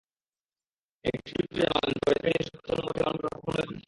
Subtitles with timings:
[1.05, 3.79] একটি টুইট করে জানালেন, পরীক্ষায় তিনি সর্বোচ্চ নম্বর তেমনভাবে কখনোই পাননি।